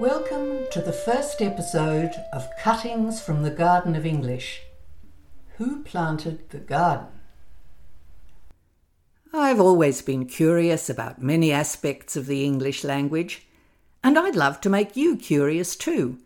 Welcome 0.00 0.66
to 0.70 0.80
the 0.80 0.94
first 0.94 1.42
episode 1.42 2.14
of 2.32 2.48
Cuttings 2.58 3.20
from 3.20 3.42
the 3.42 3.50
Garden 3.50 3.94
of 3.94 4.06
English. 4.06 4.62
Who 5.58 5.82
planted 5.82 6.48
the 6.48 6.58
garden? 6.58 7.08
I've 9.34 9.60
always 9.60 10.00
been 10.00 10.24
curious 10.24 10.88
about 10.88 11.20
many 11.20 11.52
aspects 11.52 12.16
of 12.16 12.24
the 12.24 12.46
English 12.46 12.82
language, 12.82 13.46
and 14.02 14.18
I'd 14.18 14.36
love 14.36 14.62
to 14.62 14.70
make 14.70 14.96
you 14.96 15.18
curious 15.18 15.76
too, 15.76 16.16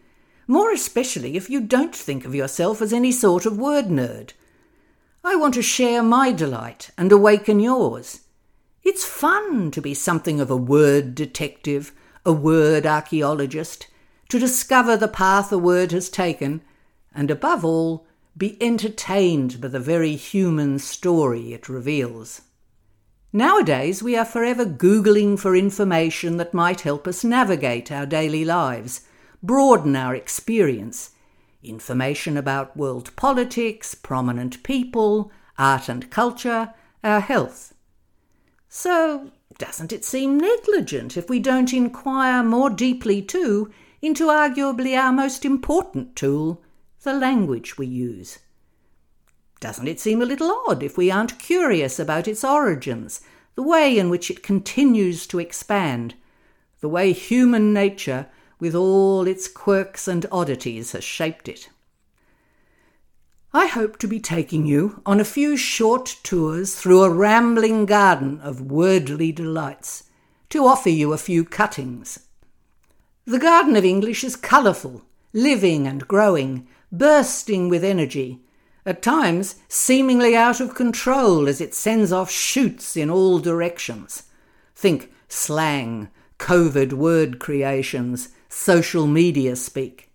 more 0.46 0.70
especially 0.70 1.36
if 1.36 1.50
you 1.50 1.60
don't 1.60 1.96
think 1.96 2.24
of 2.24 2.32
yourself 2.32 2.80
as 2.80 2.92
any 2.92 3.10
sort 3.10 3.44
of 3.44 3.58
word 3.58 3.86
nerd. 3.86 4.34
I 5.24 5.34
want 5.34 5.54
to 5.54 5.62
share 5.62 6.00
my 6.00 6.30
delight 6.30 6.90
and 6.96 7.10
awaken 7.10 7.58
yours. 7.58 8.20
It's 8.84 9.04
fun 9.04 9.72
to 9.72 9.82
be 9.82 9.94
something 9.94 10.40
of 10.40 10.48
a 10.48 10.56
word 10.56 11.16
detective, 11.16 11.90
a 12.26 12.32
word 12.32 12.86
archaeologist, 12.86 13.86
to 14.28 14.38
discover 14.38 14.96
the 14.96 15.08
path 15.08 15.52
a 15.52 15.58
word 15.58 15.92
has 15.92 16.08
taken, 16.08 16.62
and 17.14 17.30
above 17.30 17.64
all, 17.64 18.06
be 18.36 18.60
entertained 18.60 19.60
by 19.60 19.68
the 19.68 19.78
very 19.78 20.16
human 20.16 20.78
story 20.78 21.52
it 21.52 21.68
reveals. 21.68 22.42
Nowadays, 23.32 24.02
we 24.02 24.16
are 24.16 24.24
forever 24.24 24.64
Googling 24.64 25.38
for 25.38 25.56
information 25.56 26.36
that 26.36 26.54
might 26.54 26.82
help 26.82 27.06
us 27.06 27.24
navigate 27.24 27.90
our 27.90 28.06
daily 28.06 28.44
lives, 28.44 29.02
broaden 29.42 29.96
our 29.96 30.14
experience. 30.14 31.10
Information 31.62 32.36
about 32.36 32.76
world 32.76 33.14
politics, 33.16 33.94
prominent 33.94 34.62
people, 34.62 35.32
art 35.58 35.88
and 35.88 36.10
culture, 36.10 36.74
our 37.02 37.20
health. 37.20 37.74
So, 38.68 39.30
doesn't 39.58 39.92
it 39.92 40.04
seem 40.04 40.38
negligent 40.38 41.16
if 41.16 41.28
we 41.28 41.38
don't 41.38 41.72
inquire 41.72 42.42
more 42.42 42.70
deeply, 42.70 43.22
too, 43.22 43.70
into 44.02 44.26
arguably 44.26 44.98
our 44.98 45.12
most 45.12 45.44
important 45.44 46.16
tool, 46.16 46.62
the 47.02 47.14
language 47.14 47.78
we 47.78 47.86
use? 47.86 48.38
Doesn't 49.60 49.88
it 49.88 50.00
seem 50.00 50.20
a 50.20 50.26
little 50.26 50.52
odd 50.68 50.82
if 50.82 50.98
we 50.98 51.10
aren't 51.10 51.38
curious 51.38 51.98
about 51.98 52.28
its 52.28 52.44
origins, 52.44 53.20
the 53.54 53.62
way 53.62 53.96
in 53.96 54.10
which 54.10 54.30
it 54.30 54.42
continues 54.42 55.26
to 55.28 55.38
expand, 55.38 56.14
the 56.80 56.88
way 56.88 57.12
human 57.12 57.72
nature, 57.72 58.26
with 58.58 58.74
all 58.74 59.26
its 59.26 59.48
quirks 59.48 60.06
and 60.06 60.26
oddities, 60.30 60.92
has 60.92 61.04
shaped 61.04 61.48
it? 61.48 61.70
I 63.56 63.66
hope 63.66 63.98
to 63.98 64.08
be 64.08 64.18
taking 64.18 64.66
you 64.66 65.00
on 65.06 65.20
a 65.20 65.24
few 65.24 65.56
short 65.56 66.16
tours 66.24 66.74
through 66.74 67.04
a 67.04 67.08
rambling 67.08 67.86
garden 67.86 68.40
of 68.40 68.60
wordly 68.60 69.30
delights 69.30 70.10
to 70.48 70.66
offer 70.66 70.90
you 70.90 71.12
a 71.12 71.18
few 71.18 71.44
cuttings. 71.44 72.18
The 73.26 73.38
Garden 73.38 73.76
of 73.76 73.84
English 73.84 74.24
is 74.24 74.34
colourful, 74.34 75.04
living 75.32 75.86
and 75.86 76.08
growing, 76.08 76.66
bursting 76.90 77.68
with 77.68 77.84
energy, 77.84 78.40
at 78.84 79.02
times 79.02 79.54
seemingly 79.68 80.34
out 80.34 80.58
of 80.58 80.74
control 80.74 81.46
as 81.46 81.60
it 81.60 81.74
sends 81.74 82.10
off 82.10 82.32
shoots 82.32 82.96
in 82.96 83.08
all 83.08 83.38
directions. 83.38 84.24
Think 84.74 85.12
slang, 85.28 86.08
COVID 86.40 86.92
word 86.92 87.38
creations, 87.38 88.30
social 88.48 89.06
media 89.06 89.54
speak. 89.54 90.10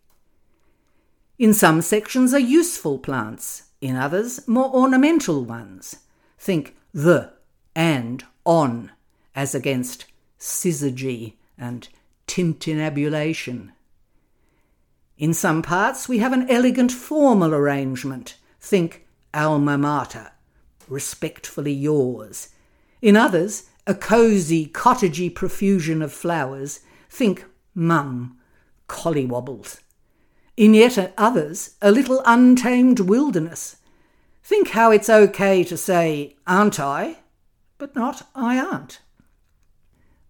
In 1.40 1.54
some 1.54 1.82
sections 1.82 2.34
are 2.34 2.40
useful 2.40 3.00
plants, 3.00 3.64
in 3.80 3.96
others 3.96 4.46
more 4.46 4.70
ornamental 4.76 5.46
ones. 5.46 5.96
Think 6.38 6.76
the 6.94 7.32
and 7.74 8.26
on 8.44 8.92
as 9.34 9.56
against 9.56 10.04
syzygy 10.38 11.36
and 11.58 11.88
tintinnabulation. 12.28 13.70
In 15.18 15.34
some 15.34 15.62
parts 15.62 16.10
we 16.10 16.18
have 16.18 16.34
an 16.34 16.50
elegant 16.50 16.92
formal 16.92 17.54
arrangement. 17.54 18.36
Think 18.60 19.08
alma 19.34 19.78
mater, 19.78 20.34
respectfully 20.90 21.72
yours. 21.72 22.50
In 23.02 23.16
others, 23.16 23.70
a 23.88 23.96
cosy, 23.96 24.68
cottagey 24.68 25.34
profusion 25.34 26.02
of 26.02 26.12
flowers. 26.12 26.82
Think 27.10 27.46
mum, 27.74 28.38
collywobbles 28.90 29.80
in 30.60 30.74
yet 30.74 31.14
others 31.18 31.78
a 31.82 31.90
little 31.90 32.22
untamed 32.26 33.00
wilderness. 33.00 33.78
Think 34.44 34.72
how 34.72 34.92
it's 34.92 35.10
okay 35.10 35.64
to 35.64 35.78
say, 35.78 36.36
aren't 36.46 36.82
I? 36.82 37.20
But 37.78 37.96
not, 37.96 38.28
I 38.36 38.60
aren't. 38.60 39.00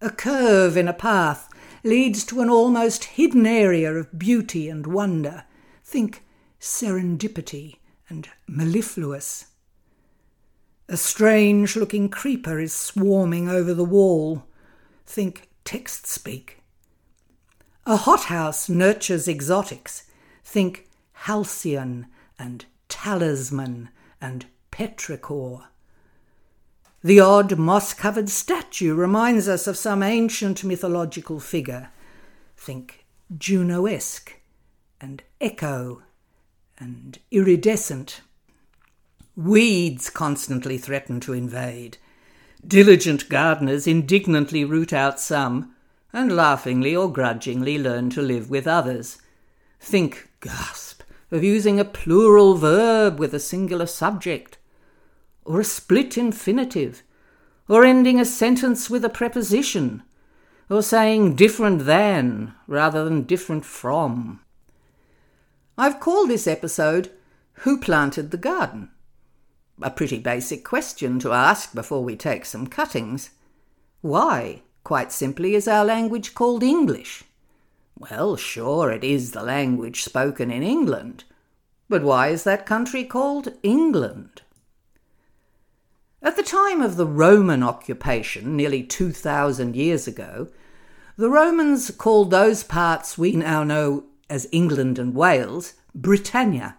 A 0.00 0.08
curve 0.08 0.76
in 0.76 0.86
a 0.86 0.92
path 0.92 1.48
leads 1.82 2.24
to 2.26 2.40
an 2.40 2.48
almost 2.48 3.04
hidden 3.04 3.44
area 3.44 3.92
of 3.92 4.20
beauty 4.20 4.68
and 4.68 4.86
wonder. 4.86 5.46
Think 5.84 6.22
serendipity 6.60 7.78
and 8.08 8.28
mellifluous. 8.46 9.46
A 10.88 10.96
strange 10.96 11.74
looking 11.74 12.08
creeper 12.08 12.60
is 12.60 12.72
swarming 12.72 13.48
over 13.48 13.74
the 13.74 13.84
wall. 13.84 14.44
Think 15.06 15.48
text 15.64 16.06
speak. 16.06 16.62
A 17.84 17.96
hothouse 17.96 18.68
nurtures 18.68 19.26
exotics. 19.26 20.04
Think 20.44 20.88
halcyon 21.12 22.06
and 22.38 22.64
talisman 22.88 23.90
and 24.20 24.46
petrichor. 24.70 25.66
The 27.02 27.20
odd 27.20 27.58
moss 27.58 27.94
covered 27.94 28.28
statue 28.28 28.94
reminds 28.94 29.48
us 29.48 29.66
of 29.66 29.76
some 29.76 30.02
ancient 30.02 30.62
mythological 30.64 31.40
figure. 31.40 31.88
Think 32.56 33.06
Junoesque 33.36 34.32
and 35.00 35.22
echo 35.40 36.02
and 36.78 37.18
iridescent. 37.30 38.20
Weeds 39.34 40.10
constantly 40.10 40.76
threaten 40.76 41.20
to 41.20 41.32
invade. 41.32 41.96
Diligent 42.66 43.28
gardeners 43.30 43.86
indignantly 43.86 44.64
root 44.64 44.92
out 44.92 45.18
some, 45.18 45.74
and 46.12 46.36
laughingly 46.36 46.94
or 46.94 47.10
grudgingly 47.10 47.78
learn 47.78 48.10
to 48.10 48.20
live 48.20 48.50
with 48.50 48.66
others. 48.66 49.18
Think, 49.80 50.28
gasp, 50.40 51.02
of 51.30 51.42
using 51.42 51.80
a 51.80 51.84
plural 51.84 52.54
verb 52.54 53.18
with 53.18 53.34
a 53.34 53.40
singular 53.40 53.86
subject, 53.86 54.58
or 55.44 55.60
a 55.60 55.64
split 55.64 56.18
infinitive, 56.18 57.02
or 57.68 57.84
ending 57.84 58.20
a 58.20 58.24
sentence 58.24 58.90
with 58.90 59.04
a 59.04 59.08
preposition, 59.08 60.02
or 60.68 60.82
saying 60.82 61.34
different 61.34 61.86
than 61.86 62.54
rather 62.66 63.04
than 63.04 63.22
different 63.22 63.64
from. 63.64 64.40
I've 65.78 65.98
called 65.98 66.28
this 66.28 66.46
episode 66.46 67.10
Who 67.64 67.80
Planted 67.80 68.30
the 68.30 68.36
Garden? 68.36 68.90
A 69.80 69.90
pretty 69.90 70.18
basic 70.18 70.62
question 70.62 71.18
to 71.20 71.32
ask 71.32 71.74
before 71.74 72.04
we 72.04 72.16
take 72.16 72.44
some 72.44 72.66
cuttings. 72.66 73.30
Why, 74.02 74.62
quite 74.84 75.10
simply, 75.10 75.54
is 75.54 75.66
our 75.66 75.84
language 75.84 76.34
called 76.34 76.62
English? 76.62 77.24
Well, 78.00 78.34
sure, 78.36 78.90
it 78.90 79.04
is 79.04 79.32
the 79.32 79.42
language 79.42 80.02
spoken 80.02 80.50
in 80.50 80.62
England. 80.62 81.24
But 81.86 82.02
why 82.02 82.28
is 82.28 82.44
that 82.44 82.64
country 82.64 83.04
called 83.04 83.52
England? 83.62 84.40
At 86.22 86.36
the 86.36 86.42
time 86.42 86.80
of 86.80 86.96
the 86.96 87.04
Roman 87.04 87.62
occupation, 87.62 88.56
nearly 88.56 88.82
2,000 88.82 89.76
years 89.76 90.08
ago, 90.08 90.48
the 91.18 91.28
Romans 91.28 91.90
called 91.90 92.30
those 92.30 92.64
parts 92.64 93.18
we 93.18 93.32
now 93.32 93.64
know 93.64 94.04
as 94.30 94.48
England 94.50 94.98
and 94.98 95.14
Wales 95.14 95.74
Britannia. 95.94 96.78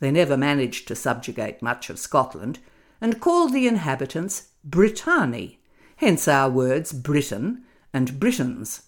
They 0.00 0.10
never 0.10 0.36
managed 0.36 0.88
to 0.88 0.96
subjugate 0.96 1.60
much 1.60 1.90
of 1.90 1.98
Scotland, 1.98 2.58
and 3.02 3.20
called 3.20 3.52
the 3.52 3.68
inhabitants 3.68 4.48
Britanni, 4.64 5.58
hence 5.96 6.26
our 6.26 6.48
words 6.48 6.94
Britain 6.94 7.64
and 7.92 8.18
Britons 8.18 8.80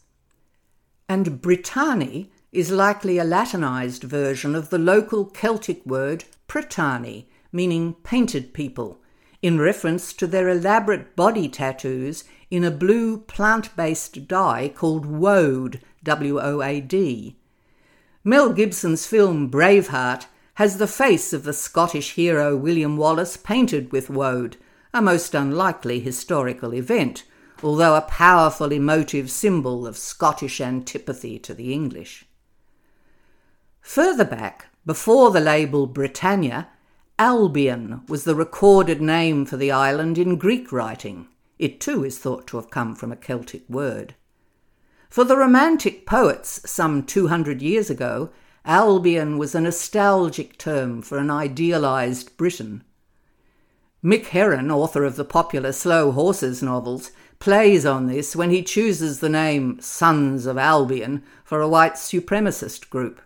and 1.08 1.40
Britanni 1.40 2.30
is 2.52 2.70
likely 2.70 3.18
a 3.18 3.24
Latinized 3.24 4.02
version 4.02 4.54
of 4.54 4.70
the 4.70 4.78
local 4.78 5.24
Celtic 5.24 5.84
word 5.84 6.24
Prytani, 6.48 7.26
meaning 7.52 7.94
painted 8.02 8.54
people, 8.54 8.98
in 9.42 9.58
reference 9.58 10.12
to 10.14 10.26
their 10.26 10.48
elaborate 10.48 11.14
body 11.14 11.48
tattoos 11.48 12.24
in 12.50 12.64
a 12.64 12.70
blue 12.70 13.18
plant 13.18 13.74
based 13.76 14.26
dye 14.26 14.72
called 14.74 15.06
woad, 15.06 15.80
W 16.02 16.40
O 16.40 16.62
A 16.62 16.80
D. 16.80 17.36
Mel 18.24 18.52
Gibson's 18.52 19.06
film 19.06 19.50
Braveheart 19.50 20.26
has 20.54 20.78
the 20.78 20.88
face 20.88 21.32
of 21.32 21.44
the 21.44 21.52
Scottish 21.52 22.14
hero 22.14 22.56
William 22.56 22.96
Wallace 22.96 23.36
painted 23.36 23.92
with 23.92 24.08
woad, 24.08 24.56
a 24.94 25.02
most 25.02 25.34
unlikely 25.34 26.00
historical 26.00 26.72
event 26.72 27.24
although 27.62 27.94
a 27.94 28.02
powerful 28.02 28.72
emotive 28.72 29.30
symbol 29.30 29.86
of 29.86 29.96
Scottish 29.96 30.60
antipathy 30.60 31.38
to 31.38 31.54
the 31.54 31.72
English. 31.72 32.24
Further 33.80 34.24
back, 34.24 34.66
before 34.84 35.30
the 35.30 35.40
label 35.40 35.86
Britannia, 35.86 36.68
Albion 37.18 38.02
was 38.08 38.24
the 38.24 38.34
recorded 38.34 39.00
name 39.00 39.46
for 39.46 39.56
the 39.56 39.70
island 39.70 40.18
in 40.18 40.36
Greek 40.36 40.70
writing. 40.70 41.28
It 41.58 41.80
too 41.80 42.04
is 42.04 42.18
thought 42.18 42.46
to 42.48 42.56
have 42.58 42.70
come 42.70 42.94
from 42.94 43.10
a 43.10 43.16
Celtic 43.16 43.62
word. 43.68 44.14
For 45.08 45.24
the 45.24 45.36
Romantic 45.36 46.04
poets 46.04 46.68
some 46.70 47.04
200 47.04 47.62
years 47.62 47.88
ago, 47.88 48.30
Albion 48.66 49.38
was 49.38 49.54
a 49.54 49.60
nostalgic 49.60 50.58
term 50.58 51.00
for 51.00 51.16
an 51.16 51.30
idealised 51.30 52.36
Britain. 52.36 52.84
Mick 54.04 54.26
Herron, 54.26 54.70
author 54.70 55.04
of 55.04 55.16
the 55.16 55.24
popular 55.24 55.72
Slow 55.72 56.12
Horses 56.12 56.62
novels, 56.62 57.12
plays 57.38 57.86
on 57.86 58.06
this 58.06 58.34
when 58.34 58.50
he 58.50 58.62
chooses 58.62 59.20
the 59.20 59.28
name 59.28 59.80
Sons 59.80 60.46
of 60.46 60.58
Albion 60.58 61.22
for 61.44 61.60
a 61.60 61.68
white 61.68 61.94
supremacist 61.94 62.90
group. 62.90 63.20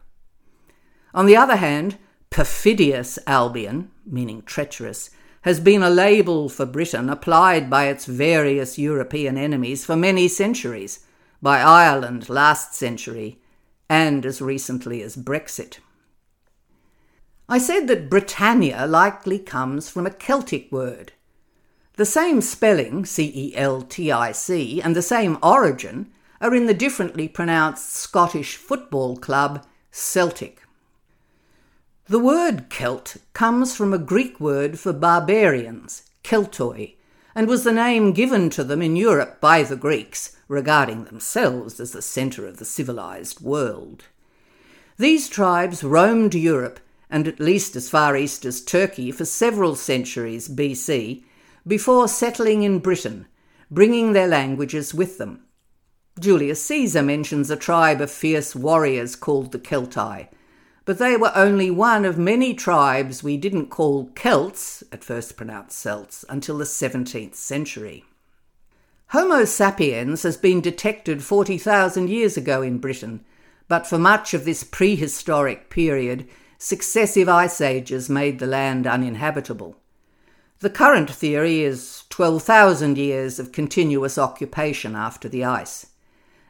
On 1.15 1.27
the 1.27 1.37
other 1.37 1.57
hand, 1.57 1.99
perfidious 2.31 3.19
Albion, 3.27 3.91
meaning 4.07 4.43
treacherous, 4.43 5.11
has 5.43 5.59
been 5.59 5.83
a 5.83 5.91
label 5.91 6.49
for 6.49 6.67
Britain 6.67 7.09
applied 7.09 7.71
by 7.71 7.87
its 7.87 8.05
various 8.05 8.79
European 8.79 9.39
enemies 9.39 9.85
for 9.85 9.97
many 9.97 10.29
centuries, 10.29 11.07
by 11.41 11.61
Ireland 11.61 12.29
last 12.29 12.75
century, 12.75 13.41
and 13.89 14.27
as 14.27 14.43
recently 14.43 15.03
as 15.03 15.17
Brexit. 15.17 15.79
I 17.49 17.59
said 17.59 17.89
that 17.89 18.11
Britannia 18.11 18.87
likely 18.87 19.39
comes 19.39 19.89
from 19.89 20.07
a 20.07 20.11
Celtic 20.11 20.71
word. 20.71 21.13
The 22.01 22.07
same 22.07 22.41
spelling, 22.41 23.05
C 23.05 23.31
E 23.35 23.55
L 23.55 23.83
T 23.83 24.11
I 24.11 24.33
C, 24.33 24.81
and 24.81 24.97
the 24.97 25.03
same 25.03 25.37
origin 25.43 26.11
are 26.41 26.55
in 26.55 26.65
the 26.65 26.73
differently 26.73 27.29
pronounced 27.29 27.93
Scottish 27.93 28.57
football 28.57 29.19
club 29.19 29.67
Celtic. 29.91 30.63
The 32.07 32.19
word 32.19 32.71
Celt 32.71 33.19
comes 33.35 33.77
from 33.77 33.93
a 33.93 33.99
Greek 33.99 34.41
word 34.41 34.79
for 34.79 34.95
barbarians, 34.95 36.05
Keltoi, 36.25 36.95
and 37.35 37.47
was 37.47 37.65
the 37.65 37.71
name 37.71 38.15
given 38.15 38.49
to 38.49 38.65
them 38.65 38.81
in 38.81 38.97
Europe 38.97 39.39
by 39.39 39.63
the 39.63 39.77
Greeks, 39.77 40.39
regarding 40.49 41.05
themselves 41.05 41.79
as 41.81 41.93
the 41.93 42.01
centre 42.01 42.47
of 42.47 42.57
the 42.57 42.65
civilized 42.65 43.43
world. 43.43 44.05
These 44.97 45.29
tribes 45.29 45.85
roamed 45.85 46.35
Europe 46.35 46.81
and 47.11 47.29
at 47.29 47.41
least 47.41 47.77
as 47.77 47.91
far 47.91 48.17
east 48.17 48.47
as 48.47 48.63
Turkey 48.63 49.13
for 49.13 49.27
several 49.27 49.77
centuries 49.77 50.49
BC 50.49 51.25
before 51.67 52.09
settling 52.09 52.63
in 52.63 52.79
Britain, 52.79 53.27
bringing 53.71 54.13
their 54.13 54.29
languages 54.29 54.93
with 54.95 55.19
them. 55.19 55.45
Julius 56.19 56.63
Caesar 56.65 57.03
mentions 57.03 57.51
a 57.51 57.57
tribe 57.57 58.01
of 58.01 58.11
fierce 58.11 58.55
warriors 58.55 59.17
called 59.17 59.53
the 59.53 59.59
Celtae, 59.59 60.29
but 60.85 60.99
they 60.99 61.17
were 61.17 61.33
only 61.35 61.71
one 61.71 62.05
of 62.05 62.19
many 62.19 62.53
tribes 62.53 63.23
we 63.23 63.37
didn't 63.37 63.69
call 63.69 64.11
Celts, 64.15 64.83
at 64.91 65.05
first 65.05 65.37
pronounced 65.37 65.79
Celts, 65.79 66.25
until 66.29 66.59
the 66.59 66.65
17th 66.65 67.35
century. 67.35 68.05
Homo 69.09 69.45
sapiens 69.45 70.23
has 70.23 70.37
been 70.37 70.61
detected 70.61 71.23
40,000 71.23 72.09
years 72.09 72.37
ago 72.37 72.63
in 72.63 72.79
Britain, 72.79 73.25
but 73.67 73.87
for 73.87 73.99
much 73.99 74.35
of 74.35 74.45
this 74.45 74.63
prehistoric 74.63 75.71
period, 75.71 76.29
successive 76.59 77.29
ice 77.29 77.61
ages 77.61 78.11
made 78.11 78.39
the 78.39 78.47
land 78.47 78.87
uninhabitable. 78.87 79.80
The 80.61 80.69
current 80.69 81.09
theory 81.09 81.63
is 81.63 82.05
12,000 82.11 82.99
years 82.99 83.39
of 83.39 83.51
continuous 83.51 84.19
occupation 84.19 84.95
after 84.95 85.27
the 85.27 85.43
ice. 85.43 85.87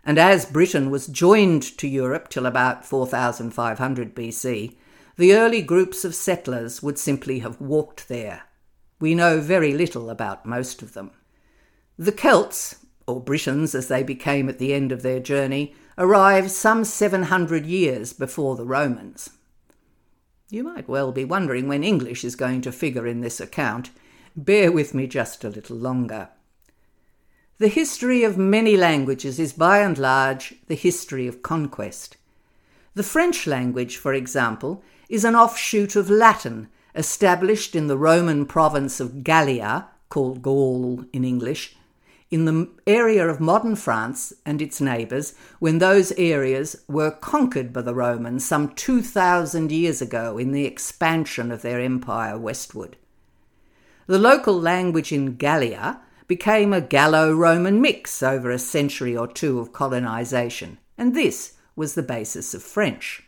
And 0.04 0.18
as 0.18 0.44
Britain 0.44 0.90
was 0.90 1.06
joined 1.06 1.62
to 1.78 1.86
Europe 1.86 2.28
till 2.28 2.44
about 2.44 2.84
4500 2.84 4.12
BC, 4.12 4.74
the 5.16 5.34
early 5.34 5.62
groups 5.62 6.04
of 6.04 6.16
settlers 6.16 6.82
would 6.82 6.98
simply 6.98 7.38
have 7.38 7.60
walked 7.60 8.08
there. 8.08 8.42
We 8.98 9.14
know 9.14 9.40
very 9.40 9.72
little 9.74 10.10
about 10.10 10.44
most 10.44 10.82
of 10.82 10.94
them. 10.94 11.12
The 11.96 12.10
Celts, 12.10 12.84
or 13.06 13.20
Britons 13.20 13.76
as 13.76 13.86
they 13.86 14.02
became 14.02 14.48
at 14.48 14.58
the 14.58 14.74
end 14.74 14.90
of 14.90 15.02
their 15.02 15.20
journey, 15.20 15.72
arrived 15.96 16.50
some 16.50 16.84
700 16.84 17.64
years 17.64 18.12
before 18.12 18.56
the 18.56 18.66
Romans. 18.66 19.30
You 20.52 20.64
might 20.64 20.88
well 20.88 21.12
be 21.12 21.24
wondering 21.24 21.68
when 21.68 21.84
English 21.84 22.24
is 22.24 22.34
going 22.34 22.60
to 22.62 22.72
figure 22.72 23.06
in 23.06 23.20
this 23.20 23.40
account. 23.40 23.90
Bear 24.34 24.72
with 24.72 24.94
me 24.94 25.06
just 25.06 25.44
a 25.44 25.48
little 25.48 25.76
longer. 25.76 26.30
The 27.58 27.68
history 27.68 28.24
of 28.24 28.36
many 28.36 28.76
languages 28.76 29.38
is 29.38 29.52
by 29.52 29.78
and 29.78 29.96
large 29.96 30.54
the 30.66 30.74
history 30.74 31.28
of 31.28 31.44
conquest. 31.44 32.16
The 32.94 33.04
French 33.04 33.46
language, 33.46 33.96
for 33.96 34.12
example, 34.12 34.82
is 35.08 35.24
an 35.24 35.36
offshoot 35.36 35.94
of 35.94 36.10
Latin, 36.10 36.68
established 36.96 37.76
in 37.76 37.86
the 37.86 37.96
Roman 37.96 38.44
province 38.44 38.98
of 38.98 39.22
Gallia, 39.22 39.86
called 40.08 40.42
Gaul 40.42 41.04
in 41.12 41.22
English, 41.22 41.76
in 42.30 42.44
the 42.44 42.68
area 42.86 43.28
of 43.28 43.40
modern 43.40 43.74
France 43.74 44.32
and 44.46 44.62
its 44.62 44.80
neighbours 44.80 45.34
when 45.58 45.78
those 45.78 46.12
areas 46.12 46.76
were 46.88 47.10
conquered 47.10 47.72
by 47.72 47.82
the 47.82 47.94
Romans 47.94 48.44
some 48.44 48.68
2,000 48.74 49.72
years 49.72 50.00
ago 50.00 50.38
in 50.38 50.52
the 50.52 50.64
expansion 50.64 51.50
of 51.50 51.62
their 51.62 51.80
empire 51.80 52.38
westward. 52.38 52.96
The 54.06 54.18
local 54.18 54.58
language 54.58 55.12
in 55.12 55.36
Gallia 55.36 56.00
became 56.28 56.72
a 56.72 56.80
Gallo 56.80 57.32
Roman 57.32 57.80
mix 57.80 58.22
over 58.22 58.50
a 58.50 58.58
century 58.58 59.16
or 59.16 59.26
two 59.26 59.58
of 59.58 59.72
colonisation, 59.72 60.78
and 60.96 61.14
this 61.14 61.54
was 61.74 61.94
the 61.94 62.02
basis 62.02 62.54
of 62.54 62.62
French. 62.62 63.24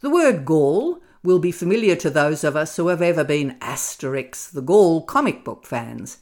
The 0.00 0.10
word 0.10 0.44
Gaul 0.44 1.00
will 1.24 1.38
be 1.38 1.50
familiar 1.50 1.96
to 1.96 2.10
those 2.10 2.44
of 2.44 2.54
us 2.54 2.76
who 2.76 2.88
have 2.88 3.02
ever 3.02 3.24
been 3.24 3.56
Asterix 3.60 4.50
the 4.50 4.60
Gaul 4.60 5.02
comic 5.02 5.44
book 5.44 5.66
fans, 5.66 6.18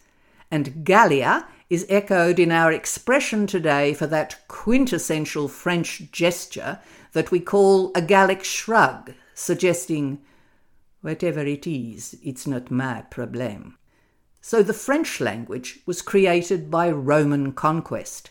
and 0.53 0.85
Gallia 0.85 1.49
is 1.71 1.87
echoed 1.89 2.39
in 2.39 2.53
our 2.53 2.71
expression 2.71 3.47
today 3.47 3.95
for 3.95 4.07
that 4.07 4.47
quintessential 4.49 5.49
French 5.49 6.13
gesture 6.13 6.79
that 7.13 7.31
we 7.31 7.41
call 7.41 7.91
a 7.95 8.03
Gallic 8.03 8.45
shrug, 8.45 9.15
suggesting, 9.33 10.21
whatever 11.01 11.41
it 11.41 11.67
is, 11.67 12.19
it's 12.23 12.47
not 12.47 12.71
my 12.71 13.01
problem. 13.11 13.79
So 14.43 14.63
the 14.63 14.75
French 14.75 15.23
language 15.23 15.81
was 15.87 16.03
created 16.03 16.71
by 16.71 16.91
Roman 16.91 17.53
conquest. 17.53 18.29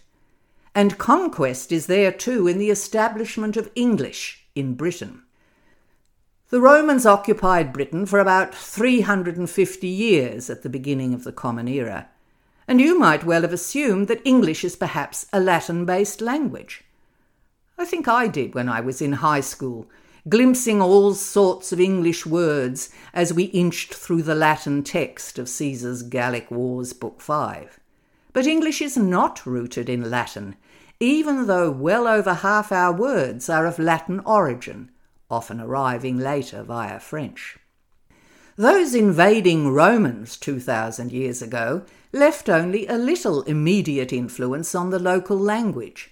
And 0.76 1.00
conquest 1.00 1.72
is 1.72 1.88
there 1.88 2.12
too 2.12 2.48
in 2.48 2.60
the 2.60 2.70
establishment 2.70 3.58
of 3.58 3.72
English 3.74 4.46
in 4.54 4.76
Britain. 4.76 5.24
The 6.52 6.62
Romans 6.62 7.06
occupied 7.06 7.74
Britain 7.74 8.06
for 8.06 8.20
about 8.20 8.54
350 8.54 9.88
years 9.88 10.50
at 10.50 10.62
the 10.62 10.70
beginning 10.70 11.14
of 11.14 11.24
the 11.24 11.32
Common 11.32 11.68
Era 11.68 12.08
and 12.72 12.80
you 12.80 12.98
might 12.98 13.26
well 13.26 13.42
have 13.42 13.52
assumed 13.52 14.08
that 14.08 14.26
English 14.26 14.64
is 14.64 14.78
perhaps 14.78 15.28
a 15.34 15.42
Latin 15.42 15.86
based 15.86 16.22
language. 16.22 16.84
I 17.78 17.84
think 17.84 18.08
I 18.08 18.28
did 18.28 18.56
when 18.56 18.70
I 18.70 18.80
was 18.80 19.02
in 19.02 19.14
high 19.14 19.42
school, 19.42 19.90
glimpsing 20.30 20.82
all 20.82 21.14
sorts 21.14 21.74
of 21.74 21.82
English 21.82 22.26
words 22.26 22.90
as 23.14 23.34
we 23.34 23.46
inched 23.46 23.94
through 23.94 24.22
the 24.22 24.36
Latin 24.36 24.84
text 24.84 25.38
of 25.38 25.50
Caesar's 25.50 26.04
Gallic 26.04 26.50
Wars, 26.50 26.94
Book 26.94 27.20
5. 27.20 27.80
But 28.32 28.48
English 28.48 28.82
is 28.82 28.96
not 28.96 29.46
rooted 29.46 29.90
in 29.90 30.10
Latin, 30.10 30.56
even 31.00 31.48
though 31.48 31.72
well 31.72 32.08
over 32.08 32.36
half 32.36 32.72
our 32.72 32.94
words 32.94 33.50
are 33.50 33.66
of 33.66 33.80
Latin 33.80 34.22
origin, 34.22 34.92
often 35.32 35.60
arriving 35.60 36.20
later 36.20 36.62
via 36.62 37.00
French. 37.00 37.58
Those 38.58 38.94
invading 38.94 39.70
Romans 39.70 40.38
2,000 40.38 41.12
years 41.12 41.42
ago 41.42 41.84
left 42.12 42.50
only 42.50 42.86
a 42.86 42.98
little 42.98 43.42
immediate 43.44 44.12
influence 44.12 44.76
on 44.76 44.90
the 44.90 45.00
local 45.00 45.38
language. 45.38 46.12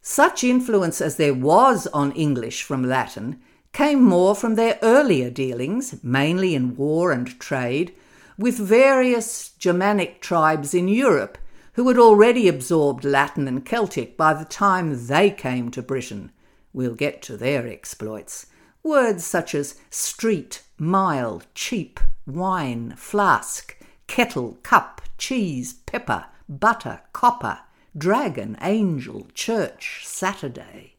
Such 0.00 0.44
influence 0.44 1.00
as 1.00 1.16
there 1.16 1.34
was 1.34 1.86
on 1.88 2.12
English 2.12 2.62
from 2.62 2.84
Latin 2.84 3.40
came 3.72 4.02
more 4.02 4.34
from 4.34 4.54
their 4.54 4.78
earlier 4.80 5.28
dealings, 5.28 6.02
mainly 6.02 6.54
in 6.54 6.76
war 6.76 7.12
and 7.12 7.38
trade, 7.38 7.94
with 8.38 8.56
various 8.56 9.50
Germanic 9.58 10.22
tribes 10.22 10.72
in 10.72 10.88
Europe 10.88 11.36
who 11.74 11.86
had 11.88 11.98
already 11.98 12.48
absorbed 12.48 13.04
Latin 13.04 13.46
and 13.46 13.64
Celtic 13.64 14.16
by 14.16 14.32
the 14.34 14.44
time 14.44 15.06
they 15.06 15.30
came 15.30 15.70
to 15.70 15.82
Britain. 15.82 16.32
We'll 16.78 16.94
get 16.94 17.22
to 17.22 17.36
their 17.36 17.66
exploits. 17.66 18.46
Words 18.84 19.24
such 19.24 19.52
as 19.52 19.80
street, 19.90 20.62
mile, 20.78 21.42
cheap, 21.52 21.98
wine, 22.24 22.94
flask, 22.96 23.76
kettle, 24.06 24.58
cup, 24.62 25.02
cheese, 25.18 25.72
pepper, 25.86 26.26
butter, 26.48 27.00
copper, 27.12 27.58
dragon, 27.96 28.56
angel, 28.62 29.26
church, 29.34 30.02
Saturday. 30.04 30.94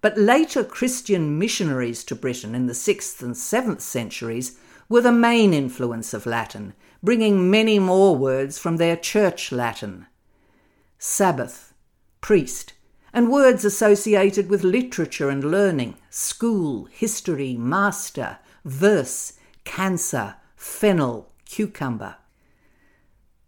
But 0.00 0.16
later 0.16 0.62
Christian 0.62 1.40
missionaries 1.40 2.04
to 2.04 2.14
Britain 2.14 2.54
in 2.54 2.66
the 2.66 2.72
6th 2.72 3.20
and 3.20 3.34
7th 3.34 3.80
centuries 3.80 4.60
were 4.88 5.00
the 5.00 5.10
main 5.10 5.52
influence 5.52 6.14
of 6.14 6.24
Latin, 6.24 6.72
bringing 7.02 7.50
many 7.50 7.80
more 7.80 8.14
words 8.14 8.60
from 8.60 8.76
their 8.76 8.96
church 8.96 9.50
Latin. 9.50 10.06
Sabbath, 11.00 11.74
priest, 12.20 12.74
and 13.14 13.30
words 13.30 13.64
associated 13.64 14.50
with 14.50 14.64
literature 14.64 15.30
and 15.30 15.44
learning, 15.44 15.94
school, 16.10 16.86
history, 16.86 17.56
master, 17.56 18.38
verse, 18.64 19.34
cancer, 19.62 20.34
fennel, 20.56 21.30
cucumber. 21.44 22.16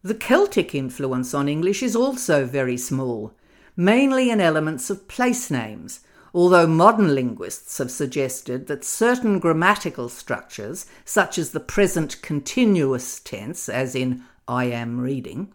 The 0.05 0.15
Celtic 0.15 0.73
influence 0.73 1.35
on 1.35 1.49
English 1.49 1.83
is 1.83 1.97
also 1.97 2.47
very 2.47 2.77
small, 2.77 3.33
mainly 3.77 4.31
in 4.31 4.41
elements 4.41 4.89
of 4.89 5.09
place 5.09 5.51
names, 5.51 5.99
although 6.33 6.69
modern 6.69 7.13
linguists 7.13 7.79
have 7.79 7.91
suggested 7.91 8.69
that 8.69 8.85
certain 8.85 9.41
grammatical 9.41 10.09
structures, 10.09 10.87
such 11.05 11.39
as 11.39 11.51
the 11.51 11.59
present 11.59 12.23
continuous 12.23 13.19
tense, 13.19 13.69
as 13.69 13.97
in 13.97 14.23
I 14.47 14.67
am 14.67 15.01
reading, 15.01 15.53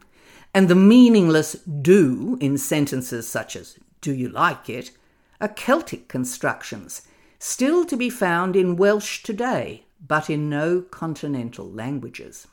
and 0.54 0.68
the 0.68 0.76
meaningless 0.76 1.54
do 1.54 2.38
in 2.42 2.58
sentences 2.58 3.26
such 3.26 3.56
as 3.56 3.80
do 4.02 4.14
you 4.14 4.28
like 4.28 4.70
it, 4.70 4.92
are 5.40 5.48
Celtic 5.48 6.08
constructions, 6.08 7.04
still 7.40 7.86
to 7.86 7.96
be 7.96 8.10
found 8.10 8.56
in 8.56 8.76
Welsh 8.76 9.24
today, 9.24 9.86
but 10.06 10.30
in 10.30 10.50
no 10.50 10.82
continental 10.82 11.70
languages. 11.70 12.48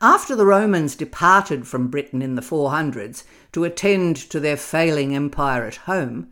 After 0.00 0.34
the 0.34 0.46
Romans 0.46 0.96
departed 0.96 1.66
from 1.66 1.86
Britain 1.88 2.22
in 2.22 2.34
the 2.34 2.42
400s 2.42 3.22
to 3.52 3.62
attend 3.62 4.16
to 4.30 4.40
their 4.40 4.56
failing 4.56 5.14
empire 5.14 5.64
at 5.64 5.76
home, 5.76 6.28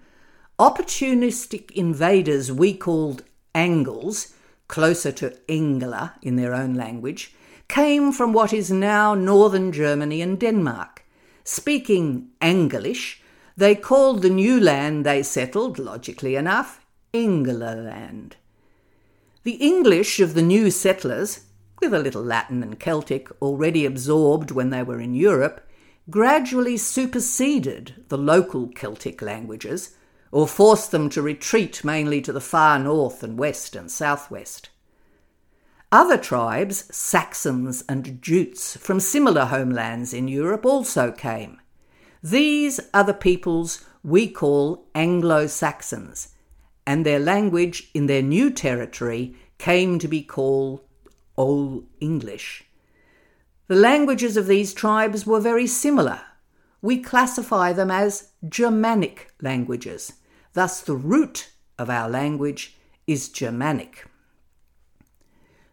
opportunistic 0.58 1.70
invaders 1.70 2.50
we 2.50 2.74
called 2.74 3.22
Angles, 3.54 4.34
closer 4.66 5.12
to 5.12 5.36
Engla 5.48 6.14
in 6.20 6.34
their 6.34 6.52
own 6.52 6.74
language, 6.74 7.32
came 7.68 8.10
from 8.10 8.32
what 8.32 8.52
is 8.52 8.72
now 8.72 9.14
northern 9.14 9.70
Germany 9.70 10.20
and 10.20 10.38
Denmark. 10.38 11.04
Speaking 11.44 12.30
Anglish, 12.40 13.22
they 13.60 13.74
called 13.74 14.22
the 14.22 14.30
new 14.30 14.58
land 14.58 15.04
they 15.04 15.22
settled, 15.22 15.78
logically 15.78 16.34
enough, 16.34 16.80
England. 17.12 18.36
The 19.42 19.52
English 19.52 20.18
of 20.18 20.32
the 20.32 20.42
new 20.42 20.70
settlers 20.70 21.40
with 21.78 21.92
a 21.92 21.98
little 21.98 22.22
Latin 22.22 22.62
and 22.62 22.80
Celtic 22.80 23.28
already 23.42 23.84
absorbed 23.84 24.50
when 24.50 24.70
they 24.70 24.82
were 24.82 24.98
in 24.98 25.14
Europe, 25.14 25.66
gradually 26.08 26.78
superseded 26.78 28.06
the 28.08 28.16
local 28.16 28.66
Celtic 28.68 29.20
languages, 29.20 29.94
or 30.32 30.48
forced 30.48 30.90
them 30.90 31.10
to 31.10 31.20
retreat 31.20 31.84
mainly 31.84 32.22
to 32.22 32.32
the 32.32 32.40
far 32.40 32.78
north 32.78 33.22
and 33.22 33.38
west 33.38 33.76
and 33.76 33.90
southwest. 33.90 34.70
Other 35.92 36.16
tribes, 36.16 36.84
Saxons 36.94 37.84
and 37.90 38.22
Jutes, 38.22 38.78
from 38.78 39.00
similar 39.00 39.44
homelands 39.44 40.14
in 40.14 40.28
Europe 40.28 40.64
also 40.64 41.12
came. 41.12 41.60
These 42.22 42.80
are 42.92 43.04
the 43.04 43.14
peoples 43.14 43.84
we 44.02 44.28
call 44.28 44.86
Anglo 44.94 45.46
Saxons, 45.46 46.34
and 46.86 47.06
their 47.06 47.18
language 47.18 47.90
in 47.94 48.06
their 48.06 48.20
new 48.20 48.50
territory 48.50 49.36
came 49.56 49.98
to 49.98 50.08
be 50.08 50.22
called 50.22 50.80
Old 51.38 51.86
English. 51.98 52.64
The 53.68 53.74
languages 53.76 54.36
of 54.36 54.46
these 54.46 54.74
tribes 54.74 55.26
were 55.26 55.40
very 55.40 55.66
similar. 55.66 56.20
We 56.82 56.98
classify 56.98 57.72
them 57.72 57.90
as 57.90 58.32
Germanic 58.46 59.32
languages. 59.40 60.12
Thus, 60.52 60.82
the 60.82 60.96
root 60.96 61.50
of 61.78 61.88
our 61.88 62.10
language 62.10 62.76
is 63.06 63.30
Germanic. 63.30 64.04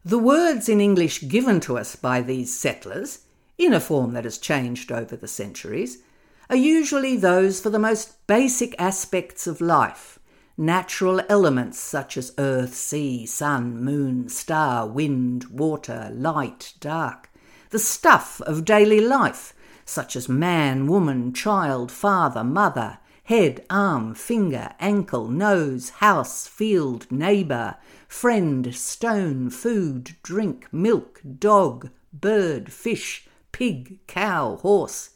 The 0.05 0.19
words 0.19 0.69
in 0.69 0.79
English 0.79 1.27
given 1.27 1.59
to 1.61 1.77
us 1.77 1.97
by 1.97 2.21
these 2.21 2.57
settlers, 2.57 3.19
in 3.57 3.73
a 3.73 3.81
form 3.81 4.13
that 4.13 4.23
has 4.23 4.37
changed 4.37 4.91
over 4.91 5.17
the 5.17 5.27
centuries, 5.27 6.03
are 6.49 6.55
usually 6.55 7.17
those 7.17 7.59
for 7.59 7.69
the 7.69 7.79
most 7.79 8.25
basic 8.27 8.73
aspects 8.79 9.47
of 9.47 9.59
life. 9.59 10.17
Natural 10.57 11.21
elements 11.29 11.77
such 11.77 12.17
as 12.17 12.33
earth, 12.37 12.73
sea, 12.73 13.25
sun, 13.25 13.83
moon, 13.83 14.29
star, 14.29 14.87
wind, 14.87 15.45
water, 15.45 16.09
light, 16.13 16.73
dark, 16.79 17.29
the 17.69 17.79
stuff 17.79 18.41
of 18.41 18.65
daily 18.65 19.01
life, 19.01 19.53
such 19.85 20.15
as 20.15 20.29
man, 20.29 20.87
woman, 20.87 21.33
child, 21.33 21.91
father, 21.91 22.43
mother, 22.43 22.97
head, 23.25 23.65
arm, 23.69 24.15
finger, 24.15 24.71
ankle, 24.79 25.27
nose, 25.27 25.89
house, 25.89 26.47
field, 26.47 27.11
neighbour, 27.11 27.75
friend, 28.07 28.73
stone, 28.73 29.49
food, 29.49 30.15
drink, 30.23 30.67
milk, 30.71 31.21
dog, 31.37 31.89
bird, 32.13 32.71
fish, 32.71 33.27
pig, 33.51 33.99
cow, 34.07 34.55
horse, 34.61 35.09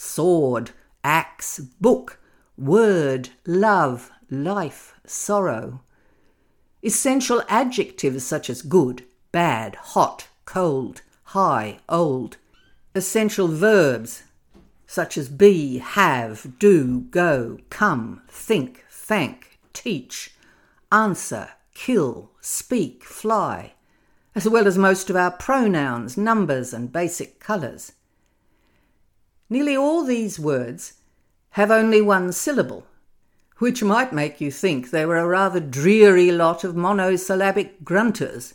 sword, 0.00 0.70
axe, 1.04 1.58
book, 1.58 2.18
word, 2.56 3.28
love, 3.46 4.10
life, 4.30 4.94
sorrow. 5.04 5.82
Essential 6.82 7.42
adjectives 7.50 8.24
such 8.24 8.48
as 8.48 8.62
good, 8.62 9.04
bad, 9.30 9.74
hot, 9.74 10.28
cold, 10.46 11.02
high, 11.24 11.78
old. 11.86 12.38
Essential 12.94 13.46
verbs 13.46 14.22
such 14.86 15.18
as 15.18 15.28
be, 15.28 15.78
have, 15.78 16.58
do, 16.58 17.02
go, 17.10 17.58
come, 17.68 18.22
think, 18.26 18.84
thank, 18.88 19.58
teach, 19.74 20.34
answer, 20.90 21.50
kill, 21.74 22.30
speak, 22.40 23.04
fly, 23.04 23.74
as 24.34 24.48
well 24.48 24.66
as 24.66 24.78
most 24.78 25.10
of 25.10 25.16
our 25.16 25.30
pronouns, 25.30 26.16
numbers, 26.16 26.72
and 26.72 26.90
basic 26.90 27.38
colours. 27.38 27.92
Nearly 29.52 29.76
all 29.76 30.04
these 30.04 30.38
words 30.38 30.94
have 31.50 31.72
only 31.72 32.00
one 32.00 32.30
syllable, 32.30 32.86
which 33.58 33.82
might 33.82 34.12
make 34.12 34.40
you 34.40 34.52
think 34.52 34.90
they 34.90 35.04
were 35.04 35.18
a 35.18 35.26
rather 35.26 35.58
dreary 35.58 36.30
lot 36.30 36.62
of 36.62 36.76
monosyllabic 36.76 37.84
grunters. 37.84 38.54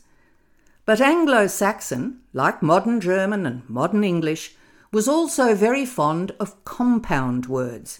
But 0.85 1.01
Anglo 1.01 1.47
Saxon, 1.47 2.21
like 2.31 2.63
modern 2.63 3.01
German 3.01 3.45
and 3.45 3.69
modern 3.69 4.05
English, 4.05 4.55
was 4.93 5.09
also 5.09 5.53
very 5.53 5.85
fond 5.85 6.31
of 6.39 6.63
compound 6.63 7.47
words. 7.47 7.99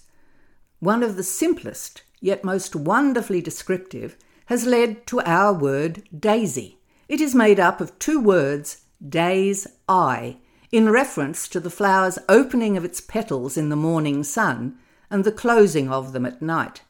One 0.80 1.04
of 1.04 1.18
the 1.18 1.24
simplest, 1.24 2.04
yet 2.22 2.46
most 2.46 2.78
wonderfully 2.78 3.42
descriptive, 3.42 4.16
has 4.46 4.66
led 4.66 5.06
to 5.08 5.20
our 5.22 5.52
word 5.52 6.04
daisy. 6.18 6.80
It 7.10 7.20
is 7.20 7.36
made 7.36 7.60
up 7.60 7.82
of 7.82 8.00
two 8.00 8.22
words, 8.22 8.86
days 9.06 9.68
eye, 9.90 10.38
in 10.76 10.90
reference 10.90 11.48
to 11.48 11.60
the 11.62 11.70
flower's 11.70 12.20
opening 12.28 12.76
of 12.76 12.84
its 12.84 13.00
petals 13.00 13.56
in 13.56 13.70
the 13.70 13.76
morning 13.78 14.24
sun 14.24 14.78
and 15.10 15.24
the 15.24 15.32
closing 15.32 15.90
of 15.90 16.12
them 16.12 16.26
at 16.26 16.42
night. 16.42 16.82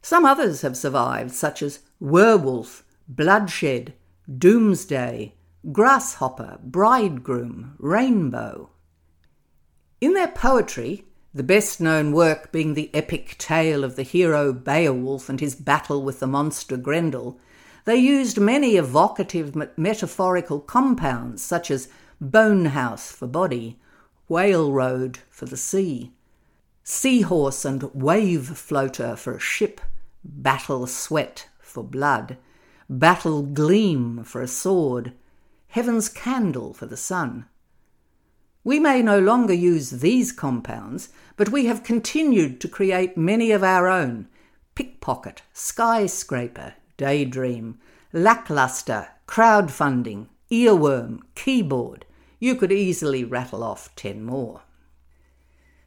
Some 0.00 0.24
others 0.24 0.62
have 0.62 0.76
survived, 0.76 1.32
such 1.32 1.60
as 1.60 1.80
werewolf, 1.98 2.82
bloodshed, 3.06 3.92
doomsday, 4.38 5.34
grasshopper, 5.70 6.58
bridegroom, 6.62 7.74
rainbow. 7.78 8.70
In 10.00 10.14
their 10.14 10.28
poetry, 10.28 11.04
the 11.34 11.42
best 11.42 11.78
known 11.78 12.12
work 12.12 12.50
being 12.50 12.72
the 12.72 12.92
epic 12.94 13.36
tale 13.36 13.84
of 13.84 13.96
the 13.96 14.02
hero 14.02 14.54
Beowulf 14.54 15.28
and 15.28 15.40
his 15.40 15.54
battle 15.54 16.02
with 16.02 16.20
the 16.20 16.26
monster 16.26 16.78
Grendel, 16.78 17.38
they 17.84 17.96
used 17.96 18.38
many 18.40 18.76
evocative 18.76 19.54
metaphorical 19.76 20.60
compounds 20.60 21.42
such 21.42 21.70
as 21.70 21.88
bone 22.20 22.66
house 22.66 23.10
for 23.10 23.26
body, 23.26 23.78
whale 24.28 24.72
road 24.72 25.18
for 25.30 25.46
the 25.46 25.56
sea, 25.56 26.12
seahorse 26.84 27.64
and 27.64 27.82
wave 27.94 28.46
floater 28.58 29.16
for 29.16 29.34
a 29.34 29.40
ship, 29.40 29.80
battle 30.22 30.86
sweat 30.86 31.48
for 31.60 31.82
blood, 31.82 32.36
battle 32.88 33.42
gleam 33.42 34.22
for 34.24 34.42
a 34.42 34.48
sword, 34.48 35.12
heaven's 35.68 36.08
candle 36.08 36.74
for 36.74 36.86
the 36.86 36.96
sun. 36.96 37.46
We 38.62 38.78
may 38.78 39.00
no 39.00 39.18
longer 39.18 39.54
use 39.54 39.90
these 39.90 40.32
compounds, 40.32 41.08
but 41.36 41.48
we 41.48 41.64
have 41.66 41.82
continued 41.82 42.60
to 42.60 42.68
create 42.68 43.16
many 43.16 43.52
of 43.52 43.62
our 43.62 43.88
own 43.88 44.28
pickpocket, 44.74 45.42
skyscraper, 45.52 46.74
daydream, 46.98 47.78
lackluster, 48.12 49.08
crowdfunding, 49.26 50.26
earworm, 50.50 51.20
keyboard. 51.34 52.04
You 52.40 52.56
could 52.56 52.72
easily 52.72 53.22
rattle 53.22 53.62
off 53.62 53.94
ten 53.94 54.24
more. 54.24 54.62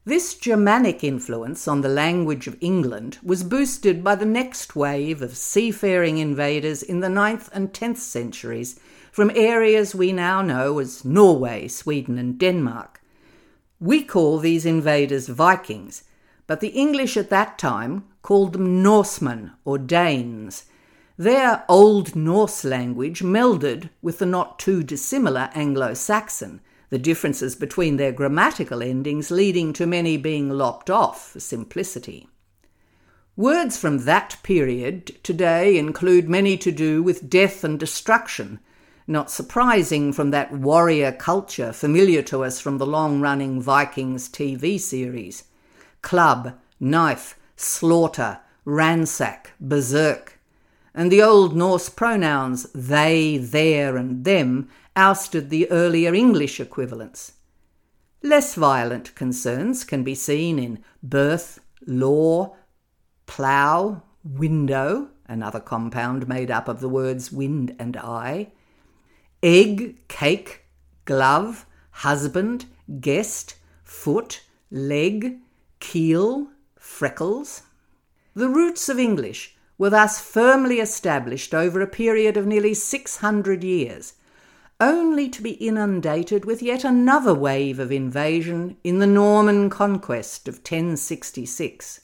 This 0.06 0.36
Germanic 0.36 1.04
influence 1.04 1.68
on 1.68 1.82
the 1.82 1.90
language 1.90 2.46
of 2.46 2.58
England 2.62 3.18
was 3.24 3.44
boosted 3.44 4.04
by 4.04 4.16
the 4.16 4.26
next 4.26 4.76
wave 4.76 5.22
of 5.22 5.36
seafaring 5.36 6.18
invaders 6.18 6.84
in 6.84 7.00
the 7.00 7.08
9th 7.08 7.50
and 7.54 7.74
10th 7.74 7.98
centuries 7.98 8.80
from 9.12 9.32
areas 9.34 9.96
we 9.96 10.12
now 10.12 10.42
know 10.42 10.80
as 10.80 11.06
Norway, 11.06 11.68
Sweden, 11.68 12.18
and 12.18 12.38
Denmark. 12.38 13.02
We 13.80 14.04
call 14.04 14.40
these 14.40 14.66
invaders 14.66 15.28
Vikings, 15.28 16.04
but 16.48 16.60
the 16.60 16.70
English 16.70 17.18
at 17.18 17.30
that 17.30 17.58
time 17.58 18.04
called 18.22 18.54
them 18.54 18.84
Norsemen 18.84 19.52
or 19.66 19.78
Danes. 19.78 20.66
Their 21.18 21.64
Old 21.70 22.16
Norse 22.16 22.64
language 22.64 23.22
melded 23.22 23.90
with 24.02 24.20
the 24.20 24.26
not 24.26 24.58
too 24.58 24.82
dissimilar 24.82 25.50
Anglo 25.54 25.94
Saxon 25.94 26.60
the 26.94 27.00
differences 27.00 27.56
between 27.56 27.98
their 27.98 28.12
grammatical 28.12 28.84
endings 28.84 29.32
leading 29.32 29.74
to 29.74 29.88
many 29.88 30.16
being 30.16 30.48
lopped 30.48 30.92
off 30.92 31.32
for 31.32 31.40
simplicity. 31.40 32.28
Words 33.36 33.80
from 33.80 34.06
that 34.06 34.38
period 34.44 35.08
today 35.24 35.76
include 35.76 36.30
many 36.30 36.56
to 36.58 36.72
do 36.72 37.02
with 37.02 37.32
death 37.32 37.64
and 37.64 37.80
destruction, 37.80 38.60
not 39.08 39.32
surprising 39.32 40.14
from 40.14 40.30
that 40.30 40.52
warrior 40.52 41.12
culture 41.12 41.74
familiar 41.74 42.22
to 42.22 42.44
us 42.44 42.60
from 42.60 42.78
the 42.78 42.86
long 42.86 43.22
running 43.22 43.60
Vikings 43.60 44.30
TV 44.30 44.80
series. 44.80 45.46
club, 46.04 46.60
knife, 46.80 47.40
slaughter, 47.56 48.40
ransack, 48.66 49.54
berserk, 49.60 50.33
and 50.96 51.12
the 51.12 51.22
Old 51.22 51.56
Norse 51.56 51.90
pronouns 51.90 52.68
they, 52.74 53.38
their, 53.38 53.98
and 53.98 54.26
them 54.26 54.70
ousted 54.96 55.50
the 55.50 55.70
earlier 55.72 56.14
English 56.14 56.60
equivalents. 56.60 57.34
Less 58.22 58.56
violent 58.56 59.16
concerns 59.16 59.84
can 59.84 60.04
be 60.04 60.16
seen 60.16 60.60
in 60.60 60.84
birth, 61.02 61.60
law, 61.86 62.56
plough, 63.26 64.04
window, 64.24 65.10
another 65.28 65.60
compound 65.60 66.28
made 66.28 66.52
up 66.52 66.68
of 66.68 66.80
the 66.80 66.90
words 66.90 67.32
wind 67.32 67.76
and 67.80 67.98
eye, 67.98 68.52
egg, 69.42 70.08
cake, 70.08 70.66
glove, 71.06 71.66
husband, 71.92 72.66
guest, 73.00 73.56
foot, 73.84 74.42
leg, 74.72 75.40
keel, 75.80 76.48
freckles. 76.78 77.64
The 78.36 78.50
roots 78.50 78.90
of 78.90 79.00
English 79.00 79.56
were 79.78 79.90
thus 79.90 80.20
firmly 80.20 80.80
established 80.80 81.54
over 81.54 81.82
a 81.82 81.88
period 81.88 82.38
of 82.38 82.46
nearly 82.46 82.74
600 82.74 83.64
years, 83.64 84.14
only 84.80 85.30
to 85.30 85.42
be 85.42 85.52
inundated 85.52 86.46
with 86.46 86.62
yet 86.62 86.84
another 86.84 87.34
wave 87.34 87.80
of 87.80 87.92
invasion 87.92 88.78
in 88.84 89.00
the 89.00 89.08
Norman 89.08 89.70
conquest 89.70 90.48
of 90.48 90.56
1066. 90.56 92.02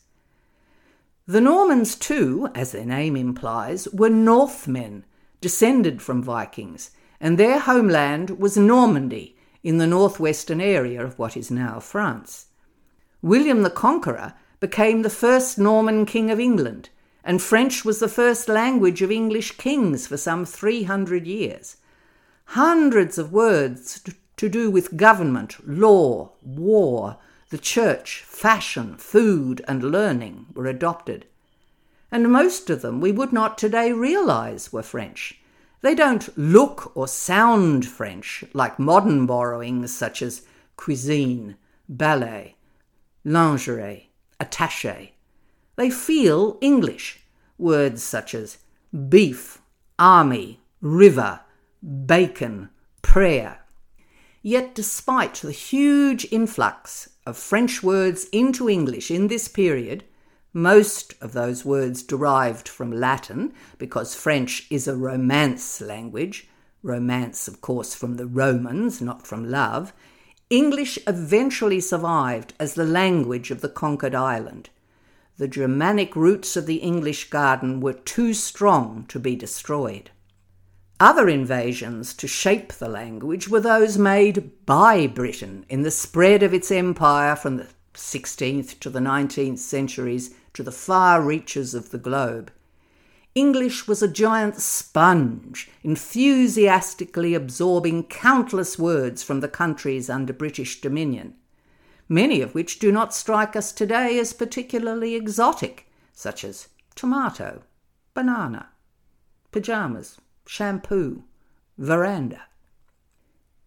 The 1.27 1.41
Normans, 1.41 1.95
too, 1.95 2.49
as 2.55 2.71
their 2.71 2.85
name 2.85 3.15
implies, 3.15 3.88
were 3.89 4.09
Northmen, 4.09 5.05
descended 5.41 6.01
from 6.01 6.23
Vikings, 6.23 6.91
and 7.21 7.38
their 7.38 7.59
homeland 7.59 8.39
was 8.39 8.57
Normandy, 8.57 9.35
in 9.63 9.77
the 9.77 9.88
northwestern 9.88 10.61
area 10.61 11.03
of 11.03 11.19
what 11.19 11.35
is 11.35 11.51
now 11.51 11.79
France. 11.79 12.47
William 13.21 13.63
the 13.63 13.69
Conqueror 13.69 14.33
became 14.59 15.01
the 15.01 15.09
first 15.09 15.57
Norman 15.57 16.05
king 16.05 16.31
of 16.31 16.39
England, 16.39 16.89
and 17.29 17.43
French 17.43 17.86
was 17.86 18.00
the 18.00 18.07
first 18.07 18.50
language 18.50 19.03
of 19.03 19.12
English 19.12 19.51
kings 19.51 20.07
for 20.07 20.17
some 20.17 20.45
300 20.45 21.27
years. 21.27 21.77
Hundreds 22.45 23.19
of 23.19 23.31
words 23.31 24.01
to 24.36 24.50
do 24.50 24.71
with 24.71 24.98
government, 24.98 25.55
law, 25.63 26.31
war, 26.41 27.17
the 27.51 27.59
church, 27.59 28.24
fashion, 28.25 28.98
food, 28.98 29.63
and 29.67 29.83
learning 29.83 30.48
were 30.55 30.65
adopted. 30.65 31.27
And 32.12 32.31
most 32.31 32.71
of 32.71 32.81
them 32.81 33.00
we 33.00 33.12
would 33.12 33.31
not 33.31 33.59
today 33.59 33.91
realize 33.91 34.74
were 34.74 34.81
French. 34.81 35.39
They 35.81 35.93
don't 35.93 36.36
look 36.36 36.98
or 36.98 37.07
sound 37.07 37.86
French 37.86 38.43
like 38.53 38.79
modern 38.79 39.27
borrowings 39.27 39.95
such 39.95 40.24
as 40.24 40.48
cuisine, 40.77 41.57
ballet, 41.88 42.55
lingerie, 43.24 44.09
attache. 44.39 45.13
They 45.79 45.89
feel 45.89 46.57
English. 46.59 47.21
Words 47.57 48.03
such 48.03 48.36
as 48.36 48.57
beef, 49.07 49.62
army, 49.98 50.59
river, 50.81 51.39
bacon, 52.05 52.69
prayer. 53.01 53.59
Yet, 54.41 54.75
despite 54.75 55.36
the 55.36 55.53
huge 55.53 56.27
influx 56.31 57.12
of 57.25 57.38
French 57.38 57.81
words 57.81 58.25
into 58.33 58.69
English 58.69 59.09
in 59.09 59.29
this 59.29 59.48
period, 59.48 60.03
most 60.51 61.13
of 61.21 61.31
those 61.31 61.63
words 61.63 62.03
derived 62.03 62.67
from 62.67 62.91
Latin, 62.91 63.53
because 63.77 64.13
French 64.13 64.67
is 64.69 64.86
a 64.86 64.98
Romance 64.98 65.79
language, 65.79 66.50
romance, 66.83 67.48
of 67.48 67.62
course, 67.62 67.95
from 67.95 68.17
the 68.17 68.27
Romans, 68.27 69.00
not 69.00 69.25
from 69.25 69.50
love, 69.50 69.93
English 70.50 71.00
eventually 71.07 71.79
survived 71.79 72.53
as 72.59 72.74
the 72.74 72.83
language 72.83 73.50
of 73.50 73.61
the 73.61 73.70
conquered 73.70 74.13
island. 74.13 74.70
The 75.39 75.47
Germanic 75.47 76.17
roots 76.17 76.57
of 76.57 76.65
the 76.65 76.81
English 76.83 77.29
garden 77.29 77.79
were 77.79 77.93
too 77.93 78.33
strong 78.33 79.05
to 79.07 79.17
be 79.21 79.37
destroyed. 79.37 80.11
Other 80.99 81.29
invasions 81.29 82.13
to 82.15 82.27
shape 82.27 82.73
the 82.73 82.89
language 82.89 83.47
were 83.47 83.61
those 83.61 83.97
made 83.97 84.65
by 84.65 85.07
Britain 85.07 85.65
in 85.69 85.83
the 85.83 85.91
spread 85.91 86.43
of 86.43 86.53
its 86.53 86.71
empire 86.71 87.37
from 87.37 87.55
the 87.55 87.67
16th 87.93 88.81
to 88.81 88.89
the 88.89 88.99
19th 88.99 89.59
centuries 89.59 90.35
to 90.55 90.61
the 90.61 90.73
far 90.73 91.21
reaches 91.21 91.73
of 91.73 91.91
the 91.91 91.97
globe. 91.97 92.51
English 93.33 93.87
was 93.87 94.03
a 94.03 94.09
giant 94.09 94.57
sponge, 94.57 95.69
enthusiastically 95.83 97.33
absorbing 97.33 98.03
countless 98.03 98.77
words 98.77 99.23
from 99.23 99.39
the 99.39 99.47
countries 99.47 100.09
under 100.09 100.33
British 100.33 100.81
dominion, 100.81 101.35
many 102.09 102.41
of 102.41 102.55
which 102.55 102.79
do 102.79 102.91
not 102.91 103.13
strike 103.13 103.55
us 103.55 103.72
today 103.72 104.19
as 104.19 104.33
particularly 104.33 105.15
exotic, 105.15 105.87
such 106.11 106.43
as 106.43 106.67
tomato, 106.95 107.61
banana, 108.13 108.69
pyjamas, 109.51 110.17
shampoo, 110.45 111.24
veranda. 111.77 112.41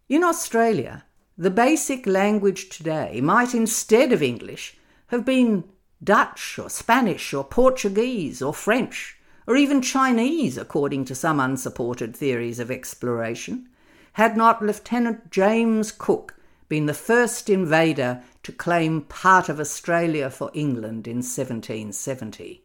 In 0.09 0.25
Australia, 0.25 1.05
the 1.39 1.51
basic 1.51 2.07
language 2.07 2.69
today 2.69 3.21
might 3.23 3.55
instead 3.55 4.13
of 4.13 4.23
English 4.23 4.77
have 5.07 5.25
been 5.25 5.65
Dutch 6.03 6.59
or 6.59 6.69
Spanish 6.69 7.33
or 7.33 7.45
Portuguese 7.45 8.43
or 8.43 8.53
French 8.53 9.17
or 9.47 9.57
even 9.57 9.81
Chinese, 9.81 10.57
according 10.57 11.05
to 11.05 11.15
some 11.15 11.41
unsupported 11.41 12.15
theories 12.15 12.61
of 12.61 12.71
exploration, 12.71 13.69
had 14.15 14.37
not 14.37 14.63
Lieutenant 14.63 15.31
James 15.31 15.91
Cook 15.91 16.35
been 16.69 16.87
the 16.87 16.95
first 16.95 17.51
invader 17.51 18.23
to 18.43 18.53
claim 18.53 19.03
part 19.03 19.49
of 19.49 19.61
Australia 19.61 20.31
for 20.31 20.51
England 20.55 21.07
in 21.07 21.17
1770. 21.17 22.63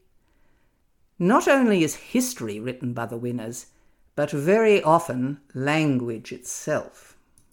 Not 1.19 1.47
only 1.47 1.83
is 1.83 1.95
history 1.95 2.59
written 2.59 2.93
by 2.93 3.05
the 3.05 3.17
winners, 3.17 3.67
but 4.15 4.31
very 4.31 4.81
often 4.81 5.41
language 5.53 6.31
itself. 6.31 7.16